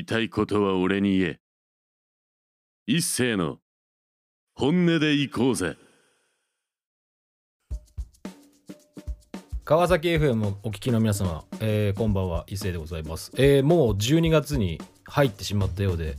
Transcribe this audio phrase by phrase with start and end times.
[0.00, 1.40] いたいことは俺に言え。
[2.86, 3.58] 一斉の
[4.54, 5.76] 本音で行こうぜ。
[9.64, 12.44] 川崎 FM をお聞きの皆様、えーこんばんは。
[12.48, 16.16] 伊勢でございます、えーもう12月に入ってしまったようで、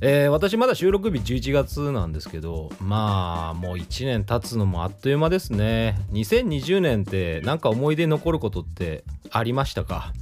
[0.00, 5.98] えー私まだ収録日11月なんですけどまあもう1年経つのもあっという間ですね。
[6.12, 9.02] 2020年ってなんか思い出に残ることって
[9.32, 10.12] ありましたか？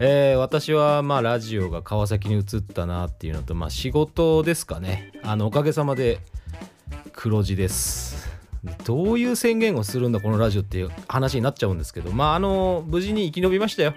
[0.00, 5.10] えー私はまあラジオが川崎に移ったなっていうのとまあ仕事ですかね。
[5.24, 6.20] あのおかげさまで
[7.12, 8.28] 黒字です。
[8.84, 13.94] どういう宣言をするんだこのラジオっていう話になっちゃうんですけどまああの無事に生き延びましたよ。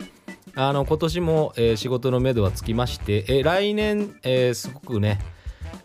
[0.56, 5.20] あの今年も、えー仕事のめどはつきまして、えー来年、えすごくね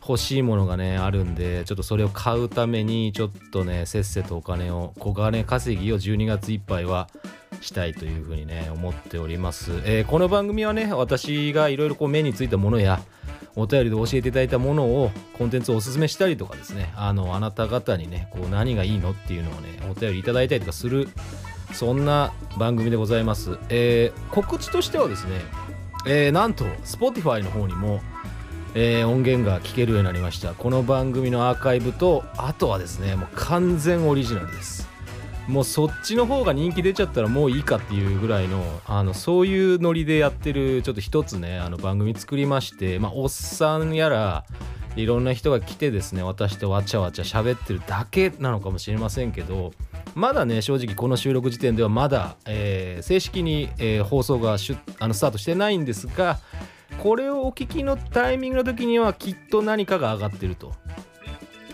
[0.00, 7.08] 欲しいものがねあるんでちょっとそれを買うためにちょっとねせっせとお金を小金稼ぎを12月いっぱいは
[7.66, 13.00] したいというふうにね思っております、えーこの番組はね私がいろいろこう目についたものや
[13.56, 21.08] お便りで教えていただいたものをコンテンツをおすすめしたりとかですねあのあなた方にねこう何がいいのっていうのをねお便りいただいたりとかする
[21.72, 25.40] そんな番組でございます、えー告知としてはですね、
[26.06, 28.00] えーなんと Spotify の方にも
[28.74, 30.52] えー音源が聴けるようになりました。
[30.52, 34.85] この番組のアーカイブとあとはですねもう完全オリジナルです。
[35.48, 44.44] もうそっちの方が人気出ちゃったらもういいかっていうぐらいのあのそういうノリでやってるちょっと一つねあの番組作りましてまあおっさんやら
[44.96, 49.72] いろんな人が来てですね私とわちゃわちゃ喋ってるだけなのかもしれませんけど
[50.14, 56.38] まだね正直この収録時点ではまだ、えー正式に、えー放送がしゅあのスタートしてないんですが
[56.98, 60.72] これをお聞きのタイミングの時にはきっと何かが上がってると。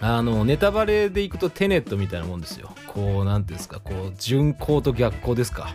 [0.05, 2.75] あのネタバレでいくとテネットみたいなもんですよ。
[2.95, 5.75] こうなんていうんですかこう順行と逆行ですか。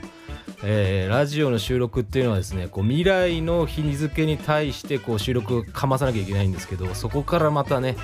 [0.64, 7.96] えーラジオの収録っていうのはですねこう未来の日に付に対してこう収録かまさなきゃいけないんですけどそこからまたね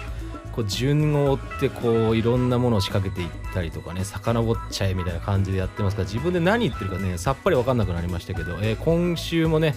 [0.51, 9.73] こう順を追ってこういろんなものを仕掛けていったりとかね遡っちゃえみたいな感じでやってますから自分で何言ってるかねさっぱり分かんなくなりましたけど、えー今週もね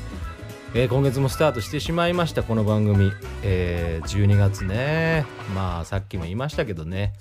[0.75, 3.11] えー今月もスタートしてしまいましたこの番組、
[3.43, 5.25] えー12月ね。
[5.55, 7.15] まあさっきも言いましたけどね。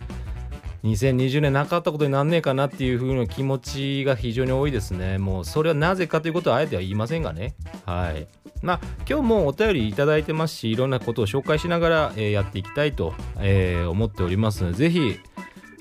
[0.84, 5.18] 2020年なかったことになんねえかなっていう風な気持ちが非常に多いですね。
[5.18, 7.56] もうそれはなぜかということはあえては言いませんがね。
[7.86, 8.28] はい。
[8.62, 15.19] まあ今日もお便りいただいてますしいろんなことを紹介しながら、えーやっていきたいと、えー思っておりますのでぜひ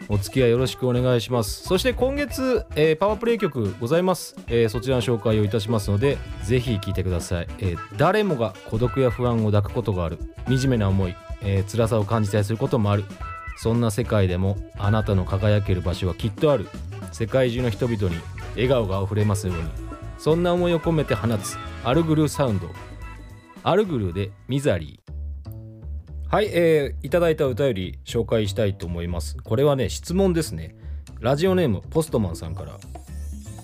[0.08, 1.62] お付き合いよろしくお願いします。
[1.62, 10.18] そして今月、えーパワープレイ曲ございます、えーそちらの紹介をいたしますのでぜひ聴いてください、えー誰もが孤独や不安を抱くことがある。
[10.46, 13.04] 惨めな思い、えー辛さを感じたりすることもある。
[13.56, 16.68] そんな世界でもあなたの輝ける場所はきっとある
[17.12, 18.20] 世界中の人々に
[18.54, 19.62] 笑顔があふれますように
[20.18, 22.68] そんな思いを込めて放つアルグルーサウンド
[23.62, 25.04] アルグルーでミザリー
[26.34, 29.36] はい、えーいただいたお便り紹介したいと思います。
[29.36, 30.74] これはね、質問ですね。
[31.20, 32.76] ラジオネームポストマンさんから。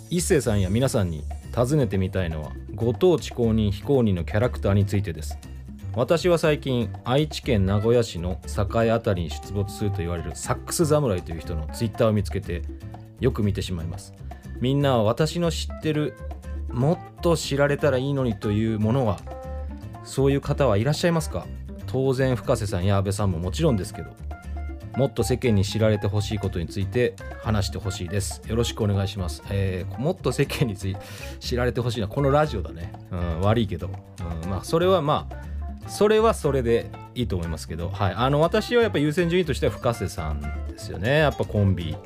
[0.09, 5.37] 一星さんや皆さんに尋ねてみたいのは、ご当地公認非公認のキャラクターについてです。
[5.97, 12.63] 私は最近、愛知県名古屋市の栄あたりに出没すると言われるサックス侍という人のツイッターを見つけて、
[13.19, 14.15] よく見てしまいます。
[14.61, 16.17] みんなは私の知ってる、
[16.71, 19.19] もっと知られたらいいのにというものは、
[20.05, 21.47] そういう方はいらっしゃいますか？
[21.87, 24.11] 当然深瀬さんや安倍さんももちろんですけど
[24.97, 28.43] もっと世間に知られてほしいことについて話してほしいです。
[28.47, 30.97] よろしくお願いします、えーもっと世間につい
[31.41, 35.50] 知られてほしいのはこのラジオだね、うん、悪いけど、うん、まあそれはまあ
[35.91, 41.19] それはそれでいいと思いますけど、はい、あの私はやっぱ優先順位としては深瀬さんですよね。
[41.19, 41.97] やっぱコンビ。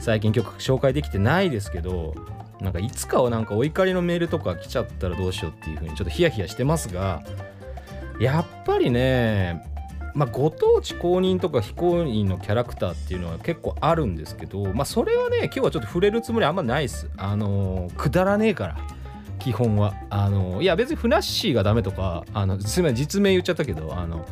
[0.00, 2.14] 最近曲紹介できてないですけど
[2.60, 7.22] なんかいつかはなんかお怒りのメールとか来ちゃったらどうしようっていうふうにちょっとヒヤヒヤしてますが
[8.20, 9.64] やっぱりね
[10.14, 17.08] まあご当地公認とか非公認のキャラクターっていうのは結構あるんですけどまあそれはね今日はちょっと触れるつもりあんまないです。
[17.16, 18.95] あのーくだらねえから。
[19.46, 19.94] 基本は。
[20.10, 24.26] あのいや別にふなっしーがダメとかあのすみません実名言っちゃったけどあの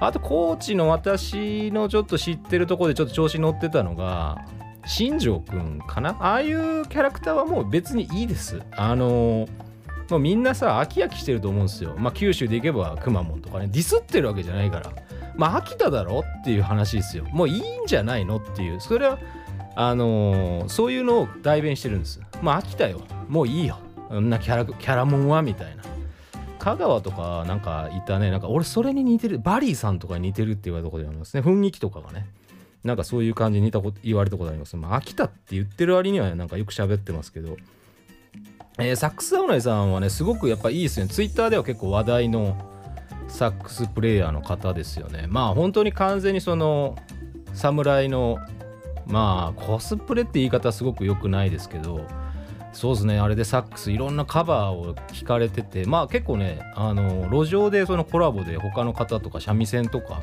[0.00, 4.44] あと高知の私のちょっと知ってるところでちょっと調子乗ってたのが
[4.84, 6.16] 新庄くんかな？
[6.18, 8.60] ああいうキャラクターはもう別にいいです。
[8.72, 9.48] あの
[10.10, 11.94] もうみんなさ飽き飽きしてると思うんですよ。
[11.96, 13.68] まあ九州で行けばくまモンとかね。
[13.68, 14.92] ディスってるわけじゃないから。
[15.36, 17.24] まあ秋田だろっていう話ですよ。
[17.30, 18.80] もういいんじゃないのっていう。
[18.80, 19.18] それは
[19.76, 22.20] あのーそういうのを代弁してるんです。
[22.42, 23.00] まあ飽きたよ。
[23.28, 23.78] もういいよ。
[24.08, 25.82] そんなキャラキャラモンはみたいな。
[26.58, 28.30] 香川とかなんかいたね。
[28.30, 29.38] なんか俺それに似てる。
[29.38, 31.42] バリーさんとかに似てるって言われたことありますね。
[31.42, 32.26] 雰囲気とかがね。
[32.82, 34.76] なんかそういう感じに似たこと言われたことあります。
[34.76, 37.56] まあ飽きたって言ってる割にはなんかよく喋ってますけど。
[38.78, 41.08] えーサックス・アオナイさんはねすごくやっぱいいですね。
[41.08, 42.56] ツイッターでは結構話題の
[43.28, 45.26] サックスプレイヤーの方ですよね。
[45.28, 46.96] まあ本当に完全にその
[47.54, 48.38] 侍の
[49.06, 52.06] まあコスプレって言い方すごく良くないですけど。
[52.76, 60.20] そうですねあれでサックスいろんなカバーを聞かれててまあ結構ねあの路上でそのコラボで他の方とか三味線とか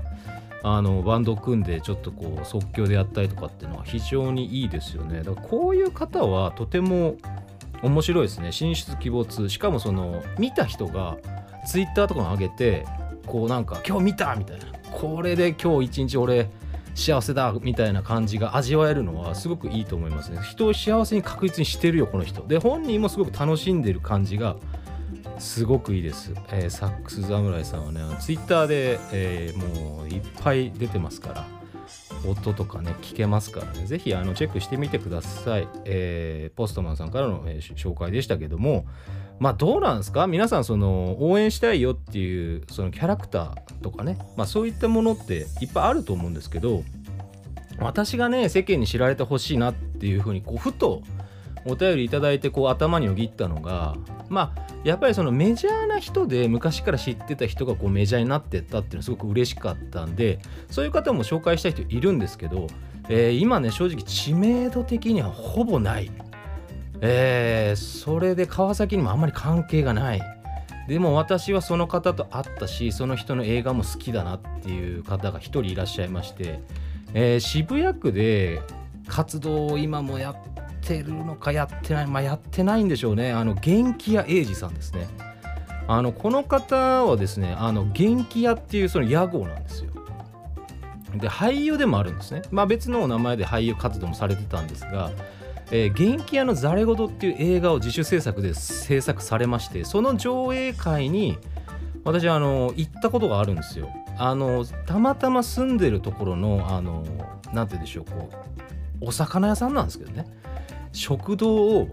[0.61, 5.23] あのバンド組んでちょっとこう即興でやったりとかっていうのは非常にいいですよね。
[5.23, 7.15] だからこういう方はとても
[7.81, 8.51] 面白いですね。
[8.51, 11.17] 進出鬼没しかもその見た人が
[11.67, 12.85] ツイッターとかに上げて
[13.25, 14.35] こうなんか今日見た！
[14.35, 16.49] みたいなこれで今日一日俺
[16.95, 20.39] 幸せだみたいな感じが味わえるのはすごくいいと思いますね。
[20.41, 22.45] 人を幸せに確実にしてるよこの人。
[22.47, 24.55] で本人もすごく楽しんでる感じが
[25.39, 31.47] すごくいいです、えー、サックス侍さんはねツイッターで、えー、もういっぱい出てますから
[32.29, 33.85] 音とかね聞けますからね。
[33.85, 38.85] ぜひチェックしてみてください、えー、ポストマンさんからの、え、紹介でしたけども
[39.39, 40.27] まあどうなんですか？
[40.27, 46.83] 皆さんその応援したいよっていうそのキャラクターとかね、まあ、そういったものっていっぱいあると思うんですけど
[47.79, 51.01] 私がね世間に知られてほしいなっていうふうにこうふと
[51.65, 53.95] お便りいただいてこう頭によぎったのが
[54.29, 60.39] まあやっぱりそのメジャーな人で昔から知ってた人がこうメジャーになってったっていうのはすごく嬉しかったんで
[60.69, 62.67] そういう方も紹介したい人いるんですけど、
[63.09, 66.11] えー、今ね正直知名度的にはほぼない。
[67.05, 70.21] えー、それで川崎にもあんまり関係がない。
[70.87, 76.59] でも私はその方と会ったしその人の映画も好きだなっていう方が1人いらっしゃいまして、
[77.13, 78.61] えー、渋谷区で
[79.07, 80.35] 活動を今もやっ
[80.81, 83.33] てるのかやってないまあやってないんでしょうね。
[83.33, 85.07] あの元気屋英二さんですね。
[85.87, 89.91] あのこの方はですねあの元気屋っていうその屋号なんですよ。
[91.15, 92.43] で俳優でもあるんですね。
[92.49, 95.11] まあ別のお名前で俳優活動もされてたんですが
[95.75, 101.39] えー、元気屋のざれ言っていう映画を自主制作で制作されましてその上映会に
[102.03, 103.89] 私あの行ったことがあるんですよ。
[104.19, 107.03] あのたまたま住んでるところのあの
[107.53, 108.29] なんて言うんでしょうこ
[109.01, 110.27] うお魚屋さんなんですけどね。
[110.91, 111.87] 食堂を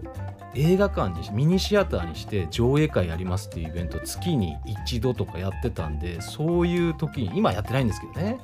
[0.53, 8.37] 映画館にミニシアターにして上映会やりますっていうイベント月に一度とかやってたんでそういう時に今やってないんですけどね。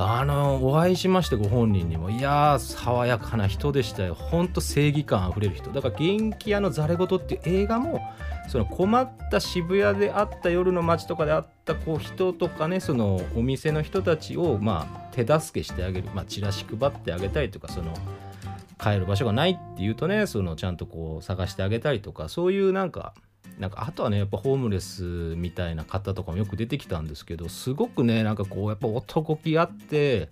[0.00, 4.14] あのお会いしましてご本人にもいやー爽やかな人でしたよ。
[4.14, 5.70] ほんと正義感あふれる人。
[5.70, 8.00] だから「元気屋のざれ言」っていう映画も
[8.48, 17.92] その困った渋谷であった夜の街とかであったこう人とかねそのお店の人たちをまあ手助けしてあげる、まあ、チラシ配ってあげたりとかその
[18.80, 23.14] 帰る場所がないっていうとねそのちゃんとこう探してあげたりとかそういうなんか
[23.58, 25.02] なんかあとはねやっぱホームレス
[25.36, 30.28] みたいな方とかもよく出てきたんですけどすごくねなんかこうやっぱ男気あって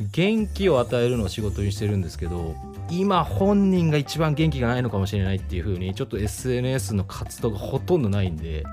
[0.00, 2.54] 元気を与えるのを仕事にしてるんですけど
[2.90, 8.64] 今本人が一番元気がないのかもしれないっていう風にちょっと SNS の活動がほとんどないんで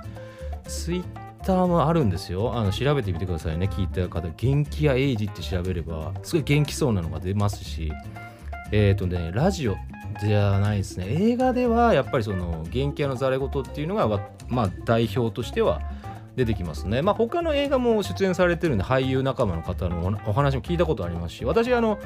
[0.67, 2.55] Twitter もあるんですよ。
[2.55, 4.27] あの調べてみてくださいね聞いた方。
[4.35, 7.91] 元気やエイジって調べればすごい元気そうなのが出ますし
[8.71, 9.77] えっ、ー、とねラジオ
[10.21, 11.05] じゃないですね。
[11.07, 14.07] 映画ではやっぱりその元気屋のざれ言っていうのが
[14.47, 15.81] まあ代表としては
[16.35, 17.01] 出てきますね。
[17.01, 21.99] まあ他の映画も出演されてるんで俳優仲間の方のお話も聞いたことありますし私あの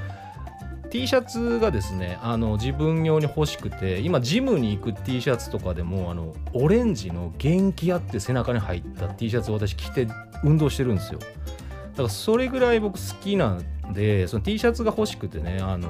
[0.93, 10.07] T シャツがですねあの自分用に欲しくて今ジムに行く T シャツとかでもあのオレンジの元気屋って背中に入った T シャツを私着て
[10.43, 11.19] 運動してるんですよ。
[11.19, 15.89] だからそれぐらい僕好きなんでその T シャツが欲しくてねあの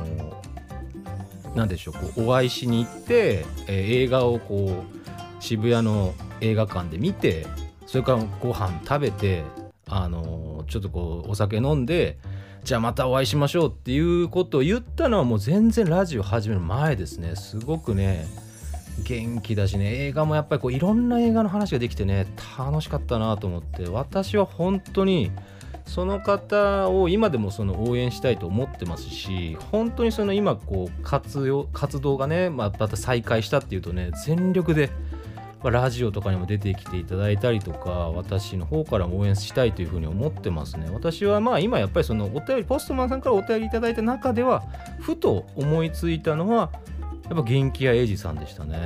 [1.56, 7.46] 何でしょうこうお会いしに行って、えー、映画をこう渋谷の映画館で見て
[7.86, 9.44] それからご飯食べて
[9.88, 12.18] あのー、ちょっとこうお酒飲んで
[12.64, 17.36] じゃあまたお会いしましょうっていうことを言ったのはもう全然ラジオ始める前ですね。
[17.36, 18.26] すごくね
[19.04, 20.06] 元気だしね。
[20.06, 22.26] 映画もやっぱりこういろんな映画の話ができてね
[22.58, 25.30] 楽しかったなと思って私は本当に
[25.86, 34.90] その方を今でもその応援したいと思ってますし本当にその今こう活用活動がね、まあ、また再開したっていうとね全力で、
[35.62, 40.90] まあ、ラジオとかにも出てきていただいたりとか私の方からも応援したいというふうに思ってますね。
[40.92, 44.64] 私はまあ今やっぱりそのお便りポストマンさんからお便りいただいた中では
[45.00, 46.72] ふと思いついたのは
[47.30, 48.80] やっぱ元気屋英二さんでしたね、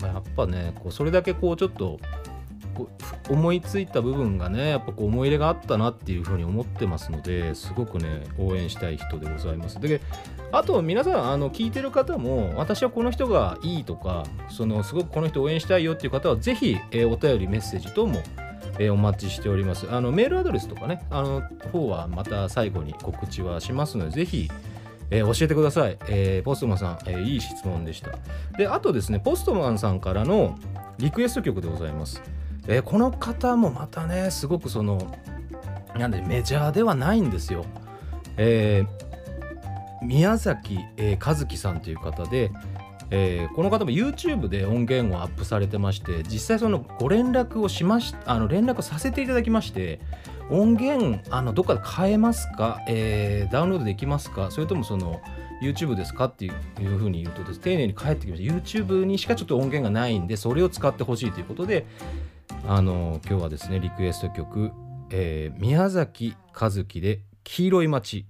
[0.00, 2.00] まあ、やっぱねこうそれだけこうちょっと
[2.74, 2.88] こ
[3.28, 10.00] う思いついた部分がねやっぱこう思い入れがあったなっていうふうに思ってますのですごくね応援したい人でございますで
[10.50, 18.22] あと皆さんあの聞いてる方も私はこの人がいいとかそのすごくこの人応援したいよっていう方はぜひ、えー、お便りメッセージ等も
[18.78, 19.86] えー、お待ちしております。
[19.90, 24.50] あのメールアドレスとかね、あの方はまた最後に告知はしますので、ぜひ、
[25.10, 25.98] えー、教えてください。
[26.08, 28.10] えー、ポストマンさん、えー、いい質問でした。
[28.56, 30.58] で、あとですね、ポストマンさんからの
[30.98, 32.22] リクエスト曲でございます。
[32.68, 35.16] えこの方もまたねすごくその
[35.96, 37.64] なんでメジャーではないんですよ。
[38.36, 39.12] えー
[40.04, 42.50] 宮崎、えー和樹さんという方で、
[43.10, 50.00] えーこの方も YouTube で音源をアップされてまして実際そのご連絡をしましあの連絡させていただきまして
[50.50, 54.50] 音源あのどっかで買えますか、えーダウンロードできますか？
[54.50, 55.20] それともその
[55.62, 56.24] YouTube ですか？
[56.24, 61.86] っていういうふうに言うと丁寧に返ってきました YouTube にしかちょっと音源がないんでそれを使ってほしいということで
[62.66, 64.72] あの今日はですねリクエスト曲、
[65.10, 68.26] えー宮崎和樹で「黄色い街」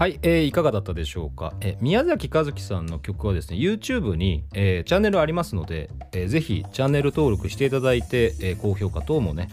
[0.00, 9.50] はい、えーいかがだったでしょうか、え宮崎和樹さんの曲はですね YouTube に、えーチャンネルありますので、えーぜひチャンネル登録していただいて、えー高評価等もね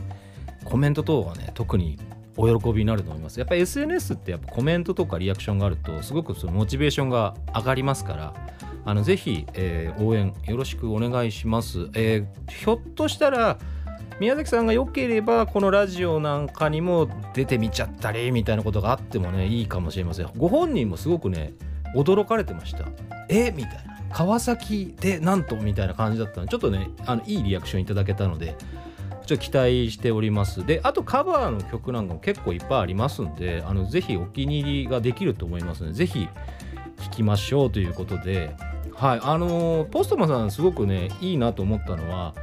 [0.64, 2.00] コメント等がね特に
[2.38, 3.42] お喜びになると思います。
[3.42, 8.34] やっぱり SNS ってやっぱコメントとかリアクションがあるとすごくそのモチベーションが上がりますから
[8.86, 13.60] あのぜひ、えー応援よろしくお願いします、えーひょっとしたら
[14.20, 20.30] 宮崎さんが良ければこのラジオなんかにも出てみちゃったりみたいなことがあってもねいいかもしれません。
[20.38, 21.54] ご本人もすごくね
[21.96, 22.86] 驚かれてました。
[23.30, 23.52] え？
[23.52, 23.98] みたいな。
[24.12, 28.56] 川崎でなんとみたいな感じだったのちょっとねあのいいリアクションいただけたので
[29.26, 30.66] ちょっと期待しております。
[30.66, 36.28] であとカバーの曲なんかも結構いっぱいありますんであのぜひお気に入りができると思いますのでぜひ
[37.04, 38.56] 聴きましょうということで。
[38.96, 42.34] はいあのーポストマンさんすごくねいいなと思ったのは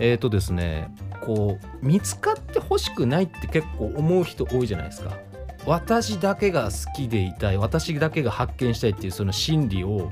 [0.00, 5.18] えっ、とですねこう見つかってほしくないって結構思う人多いじゃないですか。
[5.66, 10.10] 私だけが好きでいたい私だけが発見したいっていうその心理を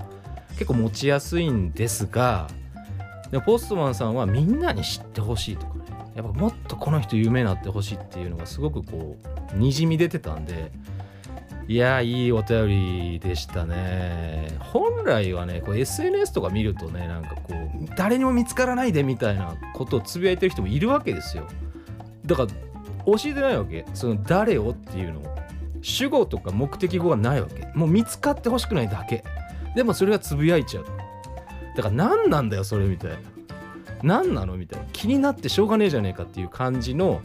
[0.53, 2.49] 結構持ちやすいんですが
[3.31, 5.85] でポストマンさんはみんなに知ってほしいとかね。
[6.17, 9.17] やっぱもっとこの人有名になってほしいっていうのがすごくこ
[9.55, 10.73] うにじみ出てたんで
[11.69, 14.57] いやいいお便りでしたね。
[14.61, 17.66] 本来はねこう SNS とか見るとねなんかこう
[17.97, 21.47] 誰にも見つからないでみたいなことをつぶやいてる人もいるわけですよ。
[22.25, 22.49] だから
[23.07, 23.85] 教えてないわけ。
[23.95, 25.37] その誰をっていうのを
[25.83, 27.71] 主語とか目的語がないわけ。
[27.75, 29.23] もう見つかってほしくないだけ。
[29.75, 30.87] でもそれがつぶやいちゃう。
[31.77, 33.17] だから何なんだよそれみたいな。
[34.03, 34.87] 何なのみたいな。
[34.93, 37.21] 気になってしょうがねえじゃねえかっていう感じの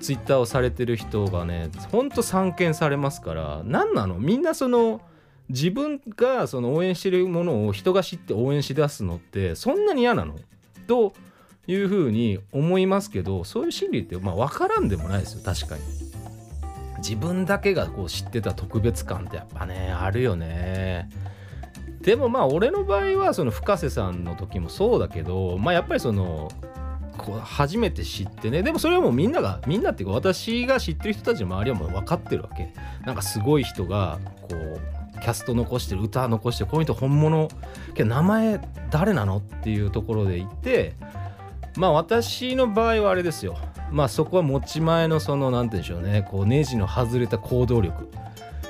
[0.00, 3.62] ツイッターをされてる人がねほんと散見されますから。
[3.64, 4.16] 何なの？
[4.16, 5.00] みんなその
[5.52, 10.34] 自分がその応援してるものを人が知って応援しだすのってそんなに嫌なの？
[10.86, 11.12] と
[11.66, 15.82] いうふうに思いますけどそういう心理ってまあ分からんでもないですよ確かに。
[16.98, 21.10] 自分だけがこう知ってた特別感ってやっぱねあるよね。
[22.00, 26.50] でもまあ俺の場合はその深瀬さんの時もそうだけどまあやっぱりその
[27.18, 28.62] こう初めて知ってね。
[28.62, 32.72] でもそれはもうみんながみんなっていうか私が知ってる人たちの周りはもう分かってるわけ。
[33.04, 37.48] なんかすごい人がこうキャスト残してる歌残してるこの人本物
[37.94, 38.60] けど名前
[38.90, 40.94] 誰なのっていうところでいて
[41.76, 43.56] まあ私の場合はあれですよ
[43.90, 48.08] まあそこは持ち前のその何て言うんでしょうねこうネジの外れた行動力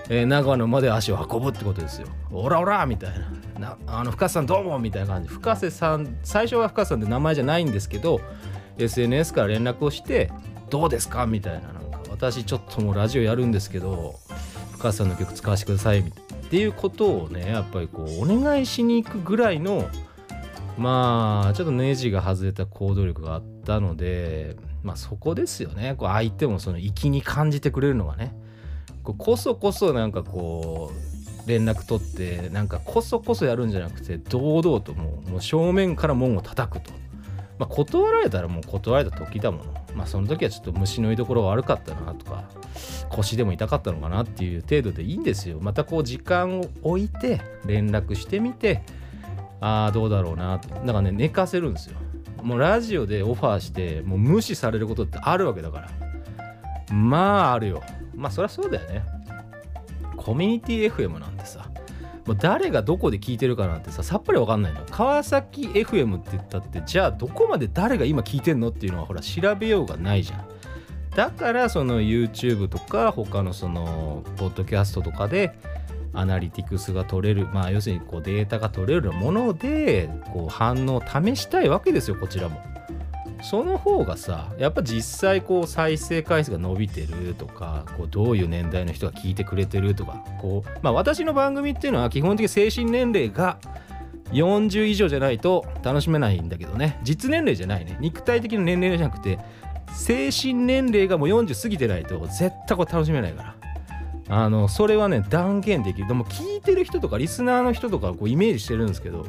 [0.09, 2.09] えー長野まで足を運ぶってことですよ。
[2.33, 3.11] オラオラみたい
[3.59, 3.79] な。
[3.87, 5.29] あの深瀬さんどうもみたいな感じ。
[5.29, 8.21] 深瀬さん、最初は深瀬さんって名前じゃないんですけど、
[8.79, 10.31] SNS から連絡をして、
[10.71, 11.73] どうですかみたいな。
[11.73, 14.17] なんか私ちょっともうラジオやるんですけど、
[14.73, 16.05] 深瀬さんの曲使わせてください
[16.53, 19.89] っていうことをね、やっぱりこう、お願いしに行くぐらいの、
[20.77, 25.95] まあ、ちょっとネジが外れた行動力があったので、まあそこですよね。
[25.97, 28.35] こう相手もその粋に感じてくれるのがね。
[29.03, 30.93] こうこそこそなんかこ
[31.47, 36.93] う連絡取ってなんかこそこそやるんじゃなくて堂々ともうもう正面から門を叩くと、
[37.63, 39.73] まあ、断られたらもう断られた時だもの。
[39.95, 42.43] まあその時はちょっと虫の居所悪かったなとか
[43.09, 45.59] 腰でも痛かったのかなっていう程度でいいんですよ。
[45.61, 48.83] またこう時間を置いて連絡してみて
[49.61, 51.97] ああどうだろうなだからね寝かせるんですよ。
[52.43, 55.83] もうラジオでオファーしてもう無視されることってあるわけだか
[56.89, 56.93] ら。
[56.93, 57.81] まああるよ。
[58.17, 59.05] まあそりゃそうだよね。
[60.17, 61.71] コミュニティ FM なんてさ。
[62.27, 70.47] もう誰がどこで聞いてるかなんてささっぱりわかんないの川崎 FM って言ったってじゃあどこまで誰が今聞いてんのっていうのはほら調べようがないじゃん。
[71.17, 75.53] だからその YouTube とか他のそのポッドキャストとかで
[76.15, 77.49] アナリティクスが取れる。
[77.53, 82.72] まあ要するにこうデータが取れるものでこう反応を試したいわけですよこちらも。
[83.43, 93.59] その方がさやっぱ実際こう再生回数が伸びてるとかこうどういう年代の人が聞いてくれてるとかこうまあ私の番組っていうのは基本的に精神年齢が
[94.31, 96.99] 40以上じゃないと楽しめないんだけどね。
[97.03, 97.99] 実年齢じゃないね。
[98.01, 99.39] 肉体的な年齢じゃなくて
[99.95, 103.57] 精神年齢がもう40過ぎてないと絶対これ楽しめないから。
[104.29, 106.09] あのそれはね断言できる。
[106.09, 109.27] でも聞いてる人とかリスナーの人とかこうイメージしてるんですけど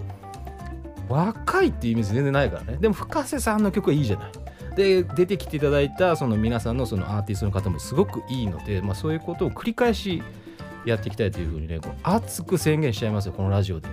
[1.14, 2.78] 若いっていうイメージ全然ないからね。
[2.78, 4.32] でも深瀬さんの曲はいいじゃない。
[4.76, 10.24] で出てきていただいたその皆さんのそのアーティストの方もすごくいいので、まあ、そういうことを繰り返し
[10.84, 13.88] やっていきたいというふうにねこう熱く宣言しちゃいますよこのラジオで。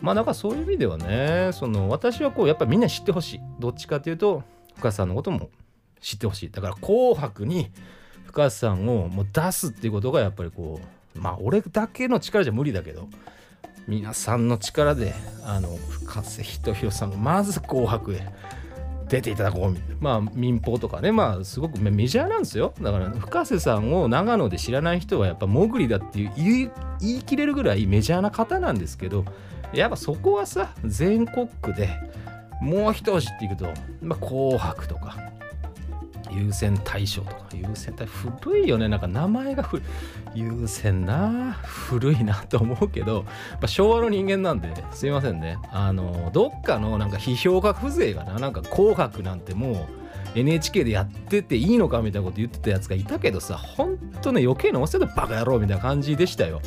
[0.00, 3.40] まあだかそういう意味ではねその私はこうやっぱりみんな知ってほしい。
[3.58, 4.44] どっちかというと
[4.76, 5.50] 深瀬さんのことも
[6.00, 6.50] 知ってほしい。
[6.50, 7.70] だから「紅白」に
[8.26, 10.80] 深瀬さんをもう出すっていうことがやっぱりこ
[11.16, 13.08] うまあ俺だけの力じゃ無理だけど
[13.88, 15.14] 皆さんの力で
[15.44, 18.26] あの深瀬仁弘さんがまず「紅白」へ
[19.08, 22.72] 出ていただこうまあ民放とかねまあすごくメジャーなんですよ。
[22.80, 29.24] だから深瀬さんを長野で知らない人はやっぱモグリだっていう言い言い切れるぐらいメジャーな方なんですけど
[29.72, 31.88] やっぱそこはさ全国区で
[32.60, 35.29] もう一押しっていくと「まあ、紅白」とか
[36.32, 38.88] 優先大賞とか優先大古いよね。
[38.88, 39.86] なんか名前が古い。
[40.34, 45.58] 優先な古いなと思うけど、まあ、昭和の人間なんですいませんね。
[45.72, 56.60] あのどっかのなんか批評家風情がななんか紅白なんてもう NHK でやってていいのかみたいなこと言ってたやつがいたけどさほんとね余計なお世話でバカ野郎みたいな感じでしたよ。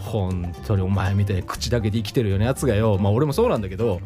[0.00, 2.98] 本当にお前みたいに口だけで生きてるようなやつがよ。
[2.98, 4.00] まあ俺もそうなんだけど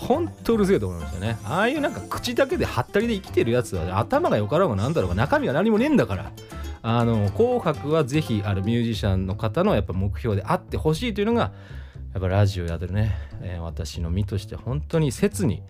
[0.00, 1.38] ほんとうるせえと思いましたね。
[1.44, 6.32] ああいうなんか口だけではったりで生きてるやつは頭がよかろうがなんだろうが中身が何もねえんだから。
[6.82, 11.52] あの紅白はぜひあるミュージシャンの方のやっぱ目標であってほしいというのが
[12.14, 15.62] やっぱラジオやってるね、えー私の身として本当に切に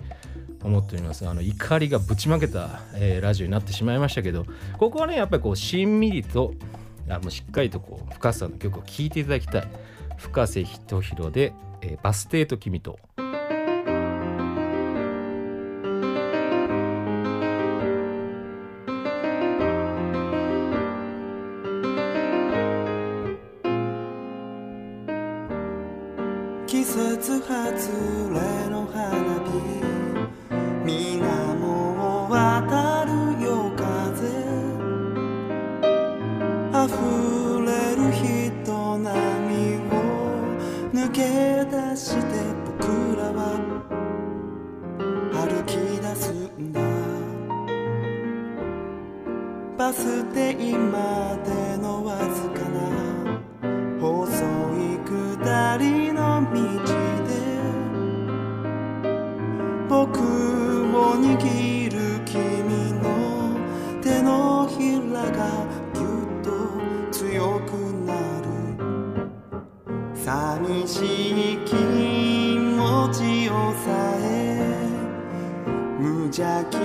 [0.63, 1.27] 思っております。
[1.27, 4.47] あの怒りがぶちまけた、えーラジオになってしまいましたけど
[4.79, 6.55] ここはねやっぱりこうしんみりと
[7.09, 9.69] あもうしっかりとこう深瀬さんの曲を聴いていただきたい。
[10.17, 13.01] 深瀬仁弘で、えーバス停と君と」
[59.91, 63.05] 僕を握る君の
[64.01, 66.49] 手のひらがぎゅっと
[67.11, 67.73] 強く
[68.07, 68.47] なる。
[70.15, 74.87] 寂しい気持ちをさえ
[75.99, 76.77] 無邪気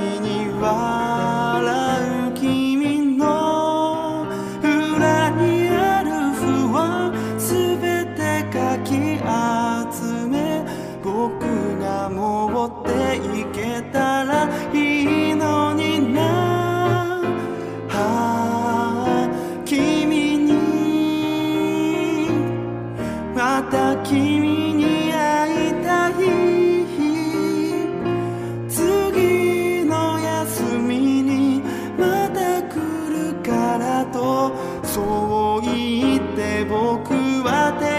[34.96, 37.95] そう言って僕は手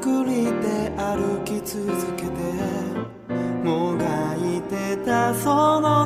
[0.00, 2.30] くりで歩き続けて。
[3.62, 5.99] もがいてたその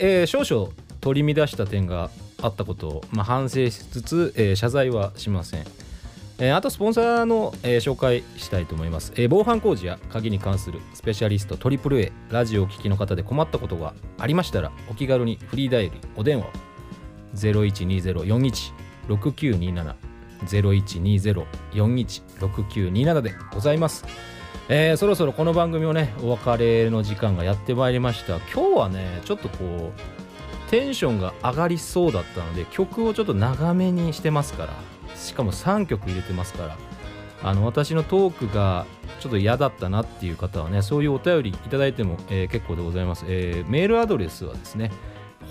[0.00, 2.10] えー少々取り乱した点が
[2.42, 5.64] あったことを、まあ、反省しつつ、えー謝罪はしません。
[6.38, 16.50] えーあとスポンサーの、えー紹介したいと思います、え防犯工事や鍵に関するスペシャリスト AAA ラジオを聴きの方で困ったことがありましたらお気軽にフリーダイヤルお電話を
[17.34, 19.94] 0120-41-6927
[20.46, 24.04] 0120-41-6927でございます。
[24.72, 28.36] えーそろそろこの番組をねお別れの時間がやってまいりました。
[28.54, 34.72] 今日はねちょっとこうテンションが上がりそうだったので曲をちょっと長めにしてますから。
[35.16, 36.76] しかも3曲入れてますから。
[37.42, 38.86] あの私のトークが
[39.18, 44.92] ちょっと嫌だったなっていう方はねそういうお便りいただいても、えー結構でございます、えーメールアドレスはですね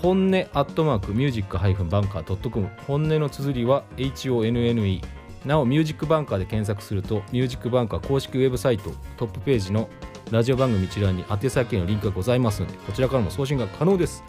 [0.00, 5.02] 本音アットマークミュージックハイフンバンカー .com 本音の綴りは HONNE
[5.44, 9.88] なおミュージックバンカーで検索するとミュージックバンカー公式ウェブサイトトップページの
[10.30, 14.22] ラジオ番組一覧に宛先のリンクがございますのでこちらからも送信が可能です、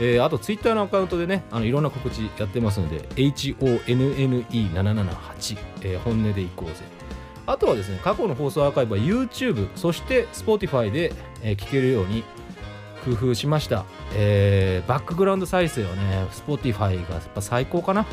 [0.00, 6.74] えーあとツイッターのアカウントでねあのいろんな告知やってますので HONNE778、えー本音でいこうぜ。
[7.46, 12.24] あとはですね過去の放送アーカイブは YouTube そして Spotify で、えー聞けるように
[13.04, 13.84] 工夫しました、
[14.14, 18.06] えーバックグラウンド再生はね Spotify がやっぱ最高かな。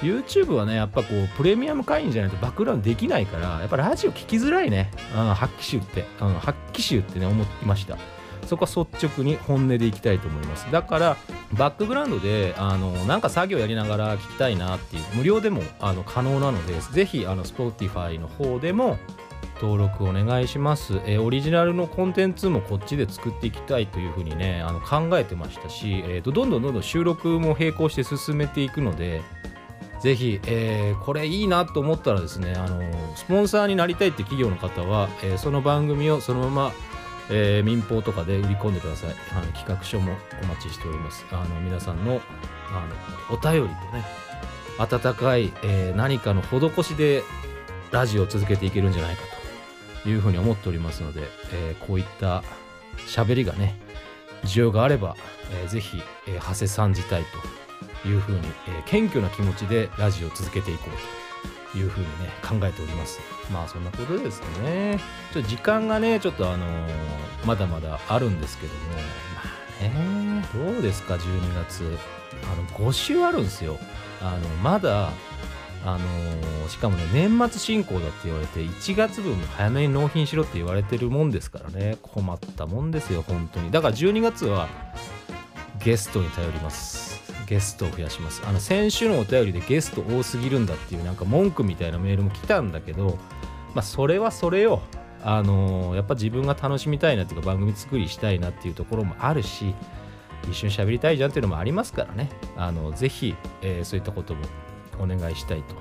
[0.00, 7.98] YouTube はねやっぱこうプレミアム会員じゃないとバックグラウンドできないからやっぱラジオ聞きづらいね、うん、発揮集って、うん、発揮集ってね思いました。
[8.46, 10.70] そこは率直に本音でいきたいと思います。
[10.72, 11.16] だから
[11.52, 18.98] バックグラウンドであのなんか作業やりながら聞きたいなっていう無料でもあの可能なのでぜひあの Spotify の方でも
[19.60, 29.20] 登録お願いします、えーオリジナルのコンテンツもこっちで作っていきたいというふうにねあの考えてましたし、えーとどんどんどんどん収録も並行して進めていくので
[30.02, 32.80] ぜひ、えーこれいいなと思ったらですねあの
[33.16, 36.72] スポンサーになりたいって企業の方は、えーその番組をそのまま、
[37.30, 39.10] えー民放とかで売り込んでください。
[39.32, 41.24] あの企画書もお待ちしております。
[41.30, 42.20] あの皆さんの
[42.70, 42.86] あ
[43.30, 44.04] のお便りとね
[44.78, 47.22] 温かい、え何かの施しで
[47.90, 49.22] ラジオを続けていけるんじゃないか
[50.02, 52.42] というふうに思っておりますので、えこういった
[53.06, 53.78] 喋りがね
[54.44, 55.16] 需要があれば、
[55.52, 57.28] えーぜひ、えー、長谷さん自体と
[58.06, 63.20] いうふうに、えー謙虚な気持ちでラジオを続けていこうというふうにね考えております。
[63.52, 64.98] まあそんなことですね。
[65.32, 66.88] ちょっと時間がねちょっとあのー
[67.46, 68.80] まだまだあるんですけども。
[68.90, 69.40] ま
[69.80, 71.98] あねどうですか？12月。
[72.52, 73.78] あの5週あるんですよ。
[74.22, 75.10] あのまだ
[75.84, 81.98] あのーしかもね年末進行だって言われて1月分も早めに納品しろって言われてるもんですからね。
[82.02, 83.70] 困ったもんですよ本当に。
[83.70, 84.68] だから12月は
[85.82, 87.09] ゲストに頼ります。
[87.50, 88.42] ゲストを増やします。
[88.46, 93.18] あの先週のお便りでゲスト多すぎるんだっていうなんか文句みたいなメールも来たんだけど
[93.74, 94.80] まあそれはそれよ。
[95.22, 99.74] あのーやっぱ自分が楽しみたいなっていうか番組作りしたいなっていうところもあるし
[100.50, 102.30] 一緒に喋りたいじゃんっていうのもありますからね。
[102.56, 104.40] あのぜひ、えーそういったことも
[105.00, 105.74] お願いしたいと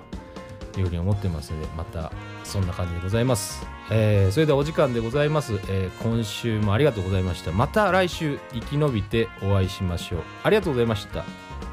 [0.78, 2.12] いうふうに思ってますのでまた
[2.44, 7.52] そんな感じでございます、えーそれではお時間でございます、えー今週もありがとうございました。
[7.52, 10.24] また来週生き延びてお会いしましょう。
[10.44, 11.26] ありがとうございました。